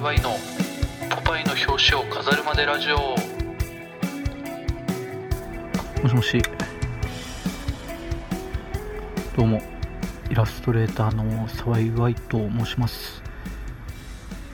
[0.00, 0.30] イワイの
[1.14, 2.96] ポパイの表紙を飾るまでラジオ。
[6.02, 6.42] もしもし。
[9.36, 9.60] どうも
[10.30, 13.22] イラストレーターの沢井ワイと申します。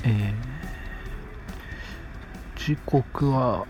[0.02, 3.68] えー、時刻は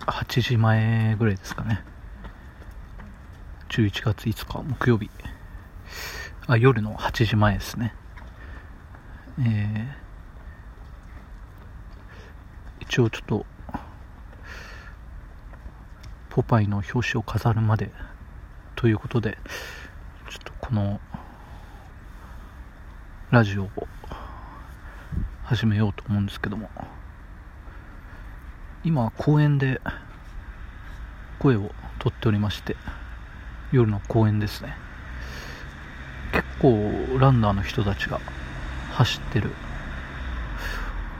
[0.00, 1.84] 8時前ぐらいですかね。
[3.68, 5.08] 11月5日木曜日。
[6.48, 7.94] あ夜の8時前ですね。
[9.38, 13.46] えー、一応ちょっと
[16.30, 17.90] ポパイの表紙を飾るまで
[18.76, 19.38] ということで
[20.30, 21.00] ちょっとこの
[23.30, 23.70] ラジオを
[25.44, 26.70] 始めようと思うんですけども。
[28.84, 29.80] 今公園で
[31.38, 32.76] 声をとっておりまして
[33.72, 34.76] 夜の公園ですね。
[36.32, 38.20] 結構ランナーの人たちが
[38.94, 39.50] 走ってる。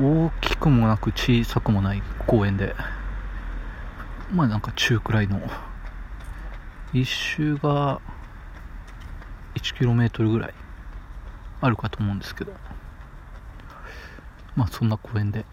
[0.01, 2.75] 大きくもなく小さくもない公園で。
[4.33, 5.41] まあなんか中くらいの。
[6.93, 8.01] 一周が
[9.57, 10.55] 1km ぐらい
[11.61, 12.53] あるかと思うんですけど。
[14.55, 15.45] まあそんな公園で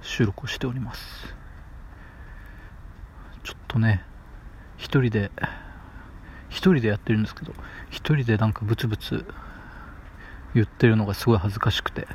[0.00, 1.34] 収録をしております。
[3.42, 4.02] ちょっとね
[4.78, 5.30] 一人で
[6.48, 7.52] 一人でやってるんですけど
[7.90, 9.26] 一人でなんかブツブツ
[10.54, 12.06] 言ってるのがすごい恥ずかしくて。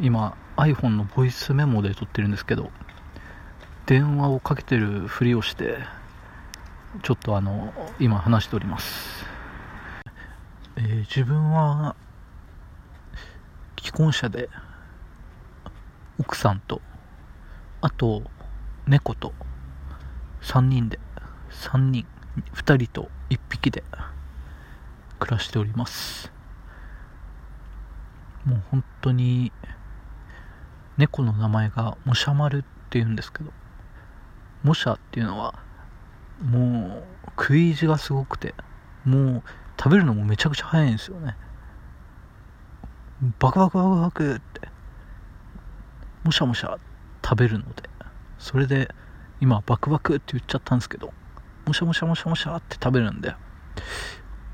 [0.00, 2.70] 今 iPhone のボイスメモで撮ってるんですけど
[3.86, 5.78] 電話をかけてるふりをして
[7.02, 9.24] ちょっとあの今話しております、
[10.76, 11.94] えー、自分は
[13.80, 14.48] 既婚者で
[16.18, 16.80] 奥さんと
[17.80, 18.22] あと
[18.86, 19.32] 猫と
[20.42, 20.98] 3人で
[21.50, 22.06] 3人
[22.54, 23.84] 2人と1匹で
[25.20, 26.33] 暮らしております。
[28.44, 29.52] もう本当に
[30.96, 33.50] 猫の名前がもしゃまるっていうんですけど
[34.62, 35.54] もしゃっていうのは
[36.42, 38.54] もう食い意地がすごくて
[39.04, 39.42] もう
[39.78, 41.36] 食べるのもめちゃくちゃ早いんですよね。
[43.38, 44.68] バクバクバクバクって
[46.24, 46.78] もしゃもしゃ
[47.24, 47.88] 食べるので
[48.38, 48.92] それで
[49.40, 51.12] 今バクバクって言っちゃったんですけど
[51.66, 53.34] もしゃもしゃもしゃもしゃって食べるんで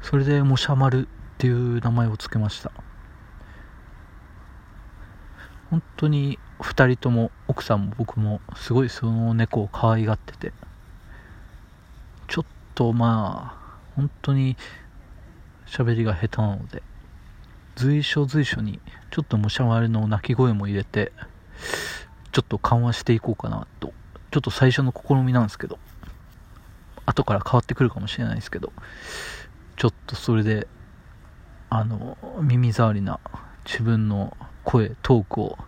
[0.02, 2.70] それでもしゃまるっていう名前を付けました。
[5.70, 10.52] 本当に2人とも奥さんも僕もすごいその猫を可愛がってて
[12.26, 12.44] ちょっ
[12.74, 14.56] とまあ本当に
[15.66, 16.82] 喋りが下手なので
[17.76, 21.12] 随所随所にちょっとむしゃわりの鳴き声も入れて
[22.32, 23.92] ちょっと緩和していこうかなと
[24.32, 25.78] ちょっと最初の試みなんですけど
[27.06, 28.72] 後から変わってくるかもしれないですけど
[29.76, 30.66] ちょっとそれで
[31.68, 33.20] あの耳障りな
[33.64, 35.58] 自分の声トークを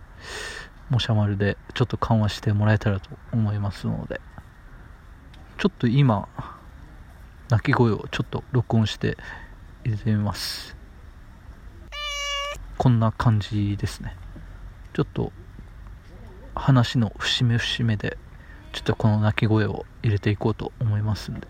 [0.90, 4.20] もしゃまるでちょっと緩和してもらえたらと思いますので
[5.58, 6.28] ちょっと今
[7.48, 9.16] 鳴き声をちょっと録音して
[9.84, 10.74] 入れてみます。
[12.78, 14.16] こんな感じですね。
[14.92, 15.32] ちょっと
[16.54, 18.16] 話の節目節目で
[18.72, 21.46] ちょっとこの鳴き声を入れていこうと思いますんで。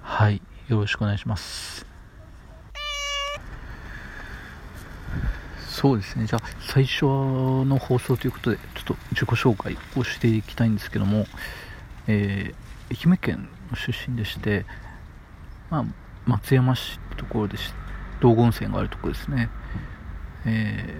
[0.00, 1.97] はいよろしくお願いします。
[5.78, 6.26] そうですね。
[6.26, 11.24] じゃあ最初の放送ということでちょっと自己紹介をしていきたいんですけども、
[12.08, 14.66] えー、愛媛県の出身でして、
[15.70, 15.84] まあ、
[16.26, 17.56] 松山市ってところで
[18.18, 19.50] 道後温泉があるところですね、
[20.46, 20.96] え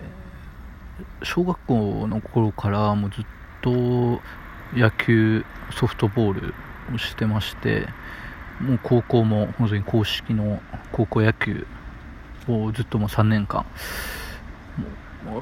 [1.22, 3.24] ー、小学校の頃からもうずっ
[3.62, 4.20] と
[4.76, 6.54] 野球ソフトボール
[6.94, 7.88] をしてまして
[8.60, 10.62] もう高校も本当に公式の
[10.92, 11.66] 高校野球
[12.46, 13.66] をずっともう3年間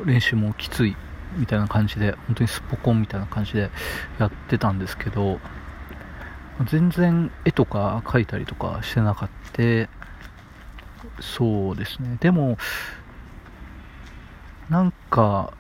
[0.04, 0.96] 練習もきつい
[1.36, 3.70] みたいな感じで本当にすっぽこんみたいな感じで
[4.18, 5.38] やってたんですけど
[6.70, 9.36] 全然絵とか描いたりとかしてなかった。
[11.20, 12.18] そうですね。
[12.20, 12.58] でも
[14.68, 15.54] なんか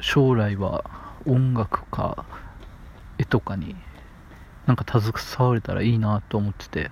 [0.00, 0.84] 将来は
[1.24, 2.24] 音楽か
[3.18, 3.76] 絵とかに
[4.66, 6.90] なんか携われたらいいなと思ってて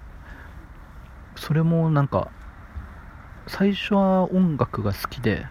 [1.37, 2.31] それもなんか
[3.47, 5.47] 最初は音楽が好きで、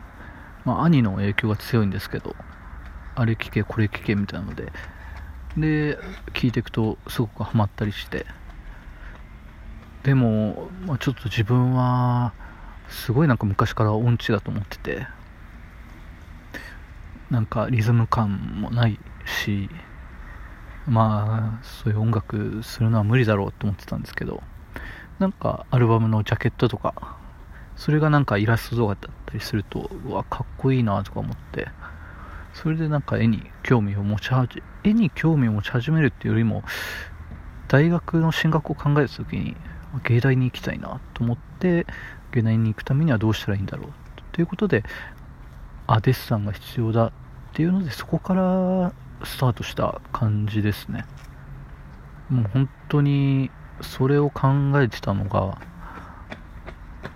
[0.66, 2.36] まあ、兄の影響が強いんですけど
[3.16, 4.72] あれ聴けこれ聴けみたいなので
[5.58, 5.98] で
[6.34, 8.26] 聴いていくとすごくハマったりして。
[10.04, 12.32] でも、まあ、ちょっと自分は
[12.90, 15.08] すごいなんか昔から音痴だと思ってて
[17.32, 19.00] なんかリズム感もない
[19.44, 19.68] し
[20.88, 24.44] まあそういう音楽するのは無理だろうと思ってたんですけど
[25.18, 27.18] なんかアルバムのジャケットとか
[27.76, 31.68] それがなんかイラスト動画だったりするとうわかっこいいなとか思って。
[32.56, 36.64] それでなんか絵に興味を持ち始め絵に興味を持ち始めるっていうよりも
[37.68, 39.58] 大学の進学を考えた時に
[40.06, 41.86] 芸大に行きたいなと思って
[42.32, 43.88] 芸大に行くためにはどうしたらいいんだろう。
[44.32, 44.84] ということで
[45.88, 47.12] あデッサンが必要だっ
[47.54, 48.94] ていうのでそこから
[49.24, 51.06] スタートした感じですね。
[52.30, 53.52] もう本当に
[53.82, 54.48] それを考
[54.82, 55.60] えてたのが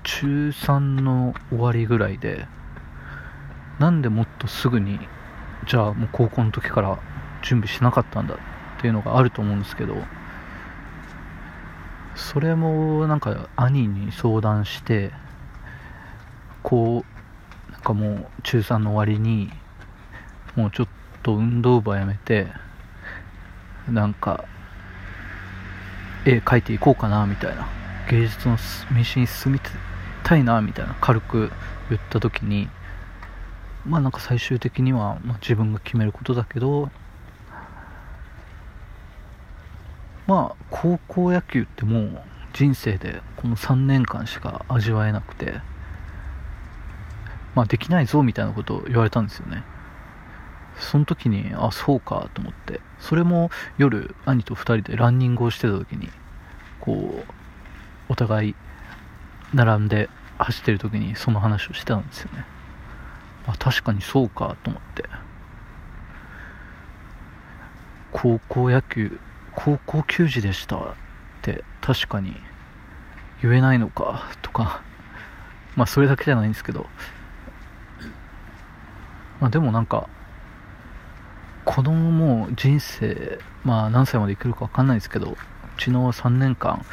[0.03, 2.47] 中3の終わりぐらいで
[3.79, 4.99] なんでもっとすぐに
[5.67, 6.99] じゃあもう高校の時から
[7.41, 9.95] 準備しなかったんだっていうのがあると思うんですけど
[12.15, 15.11] それもなんか兄に相談して
[16.63, 17.05] こ
[17.69, 19.49] うなんかもう中3の終わりに
[20.55, 20.87] もうちょっ
[21.23, 22.47] と運動部はやめて
[23.89, 24.43] なんか
[26.25, 27.67] 絵描いていこうかなみたいな
[28.09, 28.61] 芸術の道
[28.93, 29.59] に進み
[30.23, 31.51] たいなみたいな軽く
[31.89, 32.69] 言った時に
[33.85, 36.89] まあなんか最終的には、まあ、自分が決めることだけど
[40.27, 42.21] まあ高校野球ってもう
[42.53, 45.61] 人生でこの3年間しか味わえなくて
[47.55, 49.63] まあできないぞみたいなことを言われたんですよね。
[50.77, 52.79] その時にあそうかと思って。
[52.99, 56.09] それも夜兄と2人でランニングをしてた時に
[56.79, 57.33] こう
[58.07, 58.55] お互い
[59.53, 62.45] 並んで走ってる時にその話をしてたんですよね。
[63.47, 65.05] あ確かにそうかと思って。
[68.11, 69.19] 高校野球
[69.55, 70.81] 高校球児でしたっ
[71.41, 72.35] て確かに
[73.41, 74.81] 言えないのかとか。
[75.75, 76.87] まあそれだけじゃないんですけど。
[79.39, 80.07] まあでもなんか
[81.63, 85.37] 子供も人生まあ何歳まで生きるか分かんないですけどう
[85.77, 86.83] ちの3年間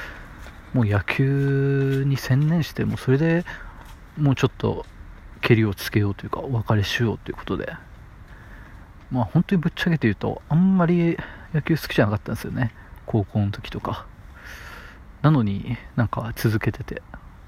[0.77, 3.47] もう野球に専念してもうそれで
[4.19, 4.85] もうちょっと
[5.41, 7.73] けりをつけようというかお別れしようということで。
[9.11, 11.17] まあ本当にぶっちゃけて言うとあんまり
[11.55, 12.75] 野球好きじゃなかったんですよね。
[13.07, 14.05] 高校の時とか。
[15.23, 17.01] なのになんか続けてて。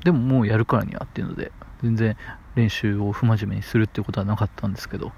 [0.05, 1.53] でももうやるからにはっていうので
[1.83, 2.17] 全然
[2.55, 5.13] 練習を不真面目にするっていうことはなかったんですけど。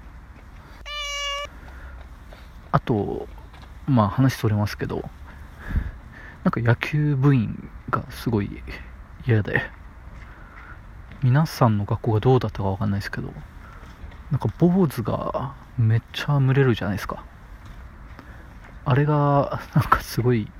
[2.73, 3.29] あと
[3.87, 5.09] まあ話それますけど
[6.43, 8.63] なんか野球部員がすごい
[9.27, 9.69] 嫌で。
[11.21, 13.31] 皆さんの学校がどうだったかわかんないですけど
[14.31, 17.23] なんか坊主がめっちゃ群れるじゃないですか。
[18.85, 20.51] あれがなんかすごい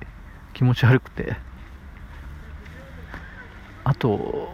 [0.52, 1.36] 気持ち悪くて。
[3.82, 4.48] あと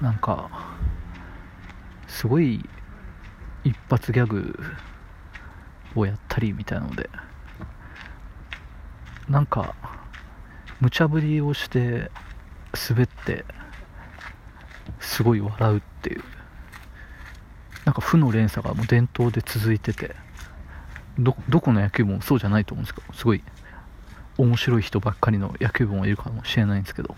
[0.00, 0.48] なんか
[2.06, 2.64] すごい
[3.64, 4.56] 一発ギャグ
[5.96, 7.10] をやったりみたいなので。
[9.28, 9.74] なんか
[10.80, 12.10] 無茶ぶりをして
[12.88, 13.44] 滑って
[15.00, 16.22] すごい笑うっていう。
[17.84, 20.14] なんか負の連鎖がもう伝統で続いてて
[21.18, 23.42] どどこの野球部もそうじゃないと思うんですけどすごい
[24.36, 27.16] 面白い人ばっかりの野球部もいるかもしれないんですけど。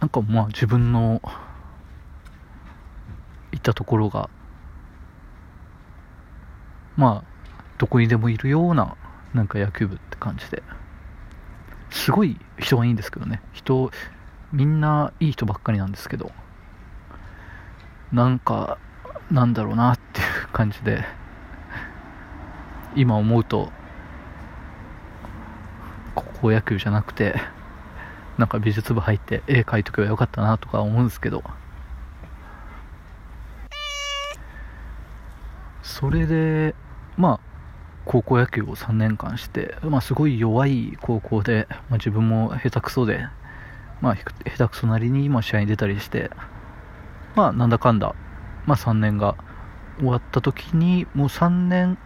[0.00, 1.20] なんかまあ自分の
[3.52, 4.30] 行ったところが
[6.96, 7.24] まあ
[7.78, 8.96] どこにでもいるような
[9.34, 10.62] なんか野球部って感じで。
[11.90, 13.42] すごい人がいいんですけどね。
[13.52, 13.90] 人
[14.52, 16.32] みんないい人ばっかりなんですけど。
[18.12, 18.78] なんか
[19.30, 21.04] なんだろうなっていう感じで
[22.96, 23.70] 今思うと
[26.16, 27.40] 高校野球じゃなくて
[28.36, 31.44] なんか美術部入って絵描いとけばよかったなとか思うんですけど。
[35.82, 36.74] それで
[37.16, 37.49] まあ
[38.04, 43.26] 高校野球を3年間して、まあ、すごい弱い高校で、まあ、自分も下手くそで、
[44.00, 44.24] まあ、下
[44.66, 46.30] 手くそなりに今試合に出たりして、
[47.36, 48.14] まあ、なんだかんだ、
[48.66, 49.36] まあ、3年が
[49.98, 51.98] 終わった時にもう3年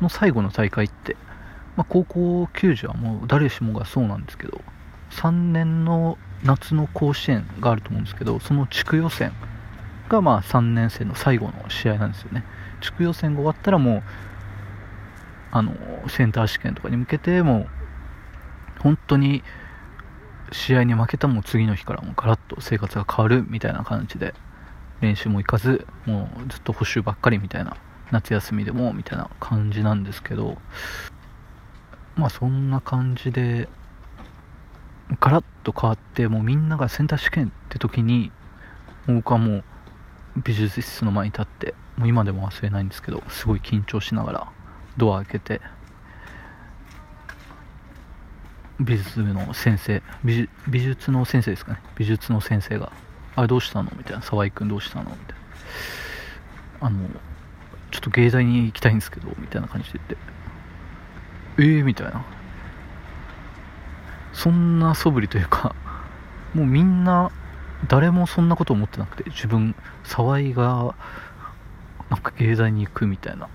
[0.00, 1.16] の最後の大会って、
[1.76, 4.60] まあ、高校球児はもう誰しもがそうなんですけど
[5.10, 9.32] 3年の夏の甲子園があると思うんですけどその地区予選
[10.08, 12.44] がまあ3年生の最後の試合なんですよね。
[12.80, 14.02] 地区予選が終わったらもう
[15.54, 15.72] あの
[16.08, 17.68] センター試験とかに向けても
[18.78, 19.44] う本当に
[20.50, 24.34] 試合に負けたも次の日からもうガラッと生活が変わるみたいな感じで
[25.00, 27.76] 練習も行かずもうずっと補習ばっかりみたいな
[28.10, 30.58] 夏休みでもみたいな感じなんですけど
[32.16, 33.68] まあそんな感じで
[35.20, 38.32] ガラッと変わってもうみんながセンター試験って時に
[39.06, 39.64] 僕はもう
[40.44, 44.52] 美術室の前に立ってもう今でも忘れないんですけどすごい緊張しながら
[44.96, 45.60] ドア開けて
[48.80, 50.48] 美術の先生美
[50.80, 51.80] 術の先生ですかね。
[51.96, 52.92] 美術の先生が
[53.36, 55.36] 「あれどうしたの?」みたいな「沢井君どうしたの?」みたい
[56.80, 57.08] な「あの
[57.90, 60.20] ちょっと芸大に行きたいんですけど」みたいな感じで言っ
[61.56, 62.22] て「ええー、みたいな。
[64.32, 65.76] そんな素振りというか
[66.54, 67.30] もうみんな
[67.86, 70.94] 誰もそんなこと思ってなくて自分沢井が
[72.10, 73.48] なんか芸大に行くみたいな。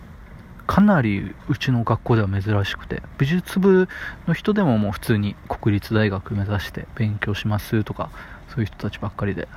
[0.70, 3.90] かなりうちの学校では珍しくて美術部
[4.28, 8.12] の人でももう普通に国立大学目指して勉強しますとか
[8.50, 9.48] そういう人たちばっかりで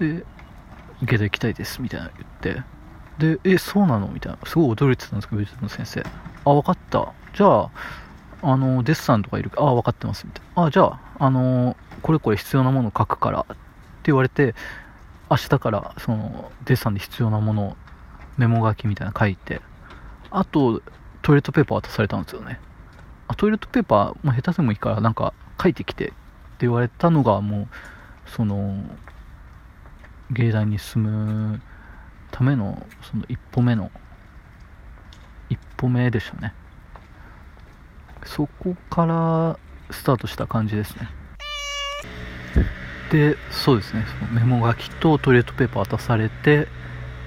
[0.00, 0.24] で
[1.04, 4.08] 芸大行きたいですみたいな言ってでえそうなの？
[4.08, 4.38] みたいな。
[4.44, 6.04] すごい驚いてたんですけど美術部の先生。
[6.44, 7.12] あ分かった。
[7.36, 7.70] じゃあ
[8.42, 10.26] あのデッサンとかいるあ分かってます。
[10.26, 10.64] みたいな。
[10.64, 13.56] あじゃああのこれこれ必要なもの書くからって
[14.06, 14.56] 言われて
[15.30, 17.76] 明日からそのデッサンで必要なものを
[18.36, 19.60] メモ書きみたいなの書いて
[20.30, 20.82] あと
[21.22, 22.60] トイレットペーパー渡されたんですよね。
[23.28, 26.14] あトイレットペーパーも下手でもいいからなんか書いてきてって
[26.60, 28.82] 言われたのがもうその
[30.30, 31.60] 芸大に進む
[32.30, 33.90] ためのその一歩目の
[35.48, 36.54] 一歩目でしたね。
[38.24, 39.58] そこから
[39.90, 41.08] スタートした感じですね。
[43.10, 44.04] でそうですね。
[44.20, 46.68] そのメモ書きとトイレットペーパー渡されて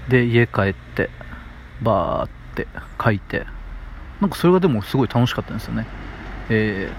[0.10, 1.10] で家帰って
[1.82, 2.68] バーって
[3.04, 3.46] 書いて
[4.20, 5.88] なんかそれがでもすごい楽しかったんですよね。
[6.50, 6.92] え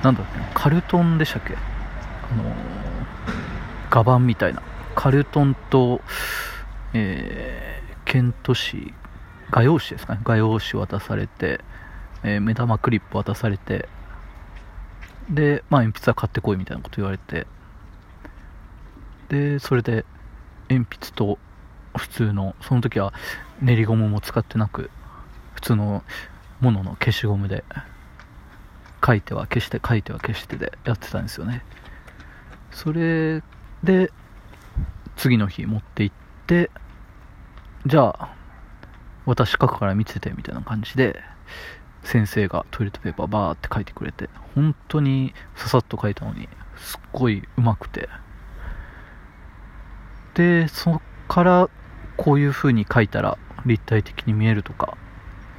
[0.00, 1.54] ー、なんだっけカルトンでしたっけ？
[1.54, 2.54] あのー、
[3.90, 4.62] 画板みたいな。
[4.94, 6.00] カルトンと、
[6.92, 8.92] えー、ケント紙
[9.50, 10.20] 画用紙ですかね？
[10.24, 11.60] 画用紙渡されて、
[12.22, 13.88] えー、目玉クリップ渡されて
[15.30, 17.46] で、まあ、鉛筆は買ってこいみたいなこと言われて
[19.28, 20.04] でそれで
[20.68, 21.38] 鉛筆と
[21.98, 23.12] 普通のその時は
[23.60, 24.90] 練りゴムも使ってなく
[25.54, 26.02] 普通の
[26.60, 27.64] ものの消しゴムで
[29.04, 31.62] 書いては消して書いては消してでやってたんですよね。
[32.70, 33.42] それ
[33.82, 34.10] で
[35.16, 36.70] 次の日持って行って
[37.86, 38.34] じゃあ
[39.26, 41.20] 私書くから見ててみたいな感じで
[42.02, 48.08] 先生がトイレットペーパーバーって書いてくれて本当にささっと書いたのにすっごいうまくて。
[50.34, 51.68] でそっから
[52.18, 54.98] こういう風に書いたら立体的に見えるとか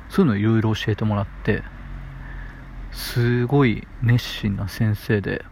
[0.09, 1.63] そういうのをいろいろ教えてもらって
[2.91, 5.43] すごい熱心な先生で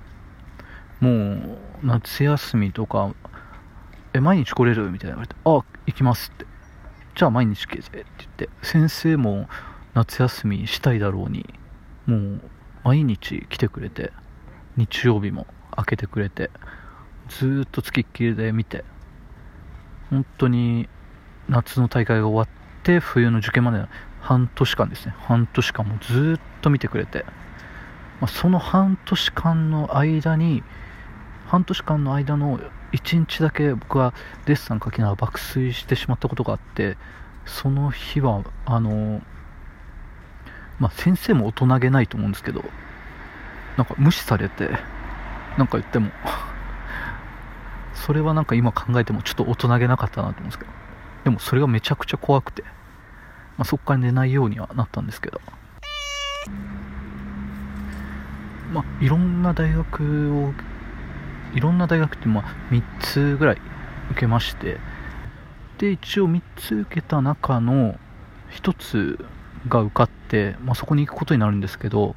[1.00, 3.14] もう夏休みとか
[4.14, 5.50] え毎日来れるみたいな言われてあ
[5.88, 6.46] 行きますって。
[7.18, 9.50] じゃあ毎日来てって言って先生も
[9.96, 11.52] 夏休みしたいだろうに
[12.06, 12.42] もう
[12.84, 14.12] 毎日来てくれて
[14.76, 16.52] 日曜日も開けてくれて
[17.30, 18.86] ずっとつきっきりで見て
[20.12, 20.88] 本当に
[21.50, 23.86] 夏の大会が終わって冬の受験まで
[24.22, 25.16] 半年間ですね。
[25.20, 27.26] 半年間もずっと見てくれて、
[28.20, 30.64] まあ、その半年間の間に
[31.48, 32.60] 半年間の間の
[32.92, 34.14] 1日だけ僕は
[34.46, 36.98] デッサン書きながら爆睡してしまったことがあって
[37.46, 39.22] その日はあの
[40.80, 42.64] まあ、先生も大人げないと思うんですけど
[43.78, 44.70] なんか無視されて
[45.58, 46.12] なんか言っても
[47.94, 50.87] それはなんか今考えてもちょっと大人げなかったなと思うんですけど。
[51.28, 52.70] でもそれがめちゃくちゃ怖くて、ま
[53.60, 55.42] あ、そこから寝ないようにはなったんですけど。
[58.72, 60.54] まあいろんな大学を
[61.54, 63.58] いろんな大学ってまあ3つぐらい
[64.12, 64.78] 受けまして。
[65.80, 68.00] で一応3つ受けた中の
[68.52, 69.26] 1つ
[69.68, 72.16] が受かって、まあ、そこに行くことになるんですけど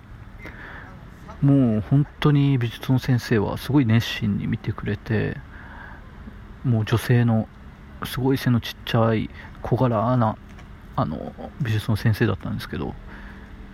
[1.42, 5.36] もう本当に美術の先生はすごい熱心に見てくれて
[6.62, 7.48] もう女性の
[8.04, 9.30] すごい背のちっちゃい
[9.62, 10.36] 小柄な
[10.96, 12.94] あの美術の先生だったんですけど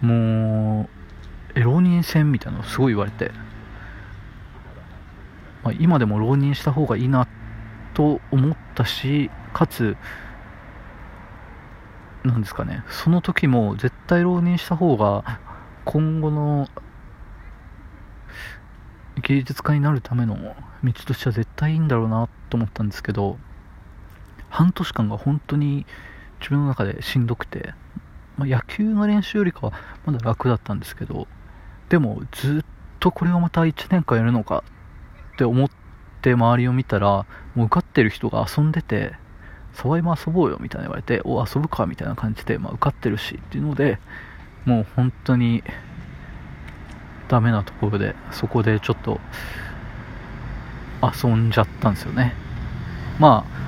[0.00, 0.88] も
[1.54, 3.32] うエロ人戦みたいなのすごい言われて、
[5.64, 7.26] まあ、今でも浪人した方がいいな
[7.94, 9.96] と思ったしかつ
[12.24, 15.40] なんですかねその時も絶対浪人した方が
[15.84, 16.68] 今後の
[19.22, 20.36] 芸術家になるための
[20.84, 23.38] 道としては絶対いいんだろうなと思ったんですけど
[24.56, 25.84] 半年間が本当に
[26.40, 27.74] 自分の中でしんどくて、
[28.38, 29.72] まあ、野球の練習よりかは
[30.06, 31.26] まだ楽だったんですけど
[31.90, 32.64] でもずっ
[32.98, 34.64] とこれをまた1年間やるのか
[35.34, 35.70] って思っ
[36.22, 39.12] て周りを見たらもう受かってる人が遊んでて
[39.74, 43.98] 沢井も遊ぼうよみたいな言われてお遊ぶかみたいな感じで、まあ、受かってるしっていうので
[44.64, 45.62] もう本当に
[47.28, 49.20] ダメなところでそこでちょっと
[51.02, 52.32] 遊んじゃったんですよね。
[53.18, 53.65] まあ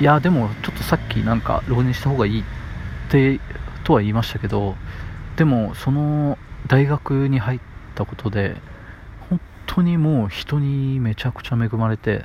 [0.00, 2.44] いやでもちょっとさっきなんか浪人した方がいいっ
[3.10, 3.40] て
[3.84, 4.74] とは言いましたけど
[5.36, 7.60] でもその大学に入っ
[7.94, 8.56] たことで
[9.28, 12.24] 本当にもう人にめちゃくちゃ恵まれて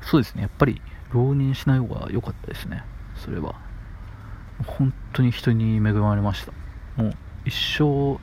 [0.00, 0.80] そうですねやっぱり
[1.12, 2.82] 浪人しない方が良かったですね
[3.16, 3.54] それは。
[4.66, 6.52] 本当に人に恵まれました。
[7.00, 7.14] もう
[7.44, 8.18] 一生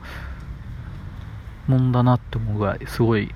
[1.70, 3.30] もんだなって思うぐらいすごい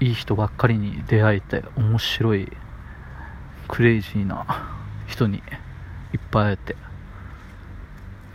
[0.00, 2.50] いい人ばっかりに出会えて面白い
[3.70, 4.44] クレイジーな
[5.06, 5.38] 人に
[6.12, 6.76] いっぱい会えて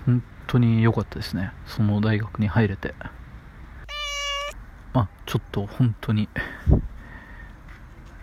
[0.05, 1.51] 本当に良かったですね。
[1.67, 2.95] その大学に入れて。
[4.93, 6.29] まあちょっと本当に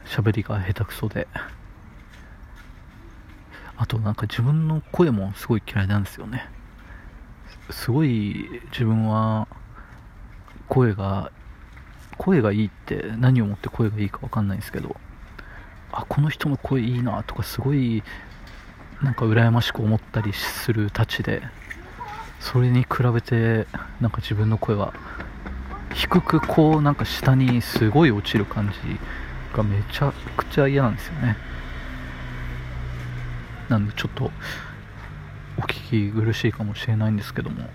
[0.06, 1.28] 喋りが下手くそで。
[3.76, 6.48] あとなんか自分の声もすごい嫌いなんですよね。
[7.68, 9.48] すごい自分は
[10.66, 11.30] 声が
[12.16, 14.96] 声がいいって何をもって声がいいか分かんないんですけど。
[15.92, 18.02] あこの人の声いいなとかすごい
[19.02, 21.42] なんか羨ましく思ったりするたちで
[22.40, 23.66] それに比べて
[24.00, 24.94] なんか自分の声は
[25.94, 28.76] 低くこうなんか下にすごい落ちる感じ
[29.56, 31.36] がめちゃくちゃ嫌なんですよね。
[33.68, 34.30] なんでちょっと
[35.58, 37.68] お聞き苦しいかもしれないんですけども。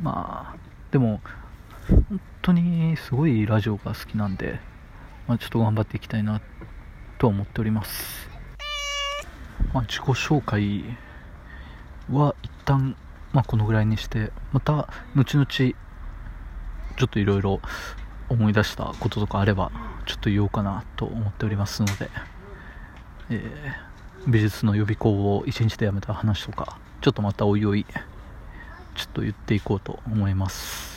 [0.00, 0.56] まあ
[0.90, 1.20] でも
[1.88, 4.60] 本当にすごいラジオが好きなんで、
[5.26, 6.40] まあ、ちょっと頑張っていきたいな
[7.18, 8.28] と思っております、
[9.72, 10.84] まあ、自己紹介
[12.10, 12.96] は一旦
[13.32, 17.60] まあこのぐらいにしてまた後々ちょっといろいろ
[18.28, 19.70] 思い出したこととかあれば
[20.06, 22.10] ちょっと言おうかなと思っておりますので、
[23.30, 27.86] えー、美術の予備校を1日でやめた話とかちょっとまたおいおい
[28.94, 30.91] ちょっと言っていこうと思います。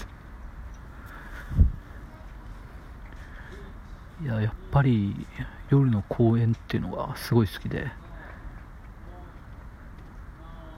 [4.24, 5.28] いややっぱり
[5.70, 7.88] 夜の公園っていうのがすごい好きで。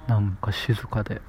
[0.08, 1.22] なんか静かで。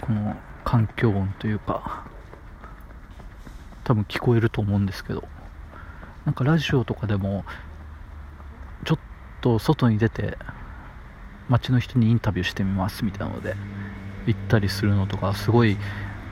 [0.00, 2.04] この環境音というか
[3.84, 5.28] 多分聞こえると思うんですけど。
[6.24, 7.44] なんかラジオとかでも
[8.84, 8.98] ちょっ
[9.40, 10.36] と外に出て
[11.48, 13.56] 街の人にインタビューしてみますみたいなので
[14.26, 15.76] 行ったりするのとかすごい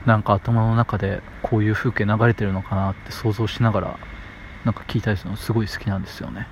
[0.05, 3.99] なんか頭の中でこういう風景流れてるのかなって想像しながら
[4.65, 6.47] なんか聞いたりするのすごい好きなんですよね。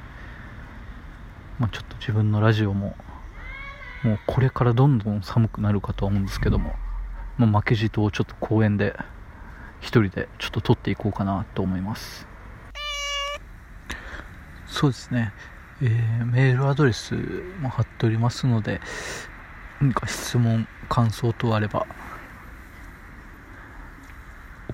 [1.60, 2.96] まあ、ちょっと自分のラジオも
[4.04, 6.76] もうこれからどんどん寒くなるかと思うんですけども、
[7.38, 8.96] まあ、負けじとをちょっと公園で
[9.82, 12.28] 1人でちょっと撮っていこうかなと思います。
[14.68, 15.34] そうですね、
[15.82, 17.16] えー、メールアドレス
[17.62, 18.80] も貼っておりますので
[19.82, 21.88] 何か質問感想等あれば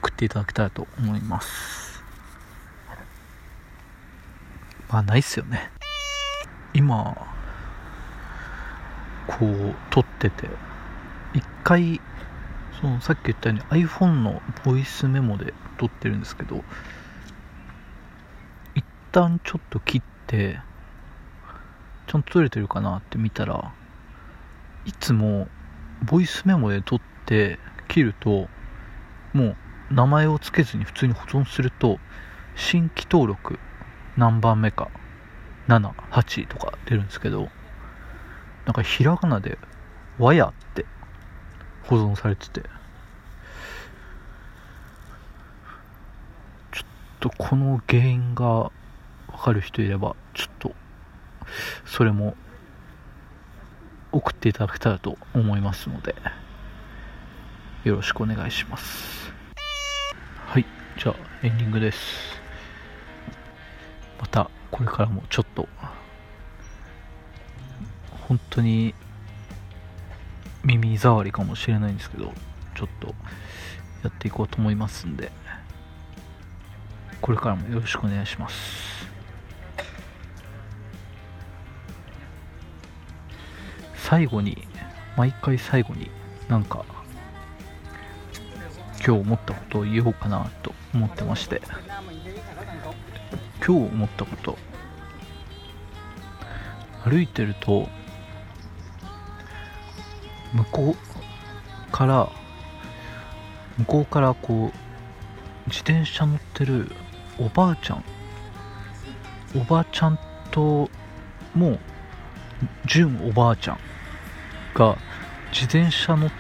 [0.04, 2.04] 送っていただけたらと思います。
[4.90, 5.72] まあないっすよね。
[6.74, 7.16] 今
[9.28, 10.50] こう撮ってて。
[11.34, 12.02] 一回
[12.80, 16.64] そのさっき言ったように iPhone のボイスメモで撮ってるんですけど
[18.76, 20.60] 一旦ちょっと切って
[22.06, 23.74] ちゃんと撮れてるかなって見たら
[24.86, 25.48] いつも
[26.04, 28.48] ボイスメモで撮って切ると
[29.32, 29.58] もう
[29.94, 32.00] 名前を付けずに普通に保存すると
[32.56, 33.60] 新規登録
[34.18, 34.90] 何番目か
[35.68, 37.50] 78とか出るんですけど
[38.66, 39.60] なんかひらがなで
[40.18, 40.86] 「わや」って
[41.84, 42.64] 保存されてて。
[46.72, 46.86] ちょっ
[47.20, 48.72] とこの原因がわ
[49.42, 50.76] かる人いればちょっと
[51.86, 52.36] それも
[54.12, 56.16] 送っていただけたらと思いますので
[57.86, 59.33] よろしくお願いします。
[60.54, 60.66] はい
[61.00, 62.40] じゃあエンディングです。
[64.22, 65.68] またこれからもちょっと
[68.28, 68.94] 本当に
[70.64, 72.32] 耳障りかもしれないんですけど
[72.76, 73.08] ちょっと
[74.04, 75.32] やっていこうと思いますんで
[77.20, 79.08] これからもよろしくお願いします。
[83.96, 84.68] 最後に
[85.18, 86.12] 毎回最後に
[86.48, 86.86] なんか
[89.06, 91.62] 今日思ったことを言おうかなと思ってまして。
[93.66, 94.58] 今日思ったこと。
[97.04, 97.90] 歩いてると
[100.54, 102.30] 向こうから
[103.78, 106.90] 向こうからこう自転車乗ってる
[107.38, 108.04] おばあちゃん。
[109.56, 110.20] おばあちゃん
[110.52, 110.90] と
[111.54, 111.80] もう
[112.86, 113.80] 純おばあちゃん
[114.74, 114.98] が
[115.52, 116.32] 自転車乗っ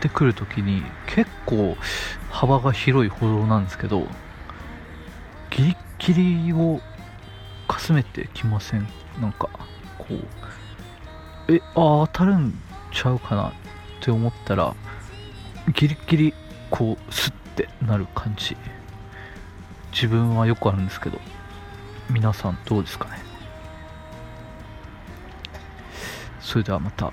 [0.00, 0.82] てくるときに
[1.14, 1.76] 結構
[2.30, 4.06] 幅が広い歩道なんですけど
[5.50, 6.80] ギリ霧を
[7.68, 8.88] かすめてきません？
[9.20, 9.50] なんか
[9.98, 10.06] こ
[11.48, 12.58] うえあ当たるん
[12.92, 13.52] ちゃうかなっ
[14.00, 14.74] て思ったら
[15.74, 16.34] ギリギリ
[16.70, 18.56] こうスッてなる感じ。
[19.92, 21.20] 自分はよくあるんですけど
[22.08, 23.18] 皆さんどうですかね？
[26.40, 27.12] それではまた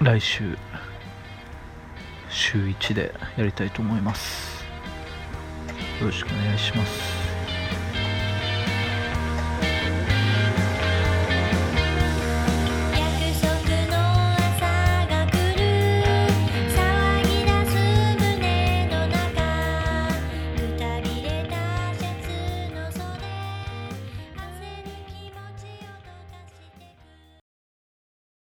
[0.00, 0.58] 来週。
[2.38, 4.64] 週1でやりたいと思います。
[6.00, 7.17] よろしくお願いします。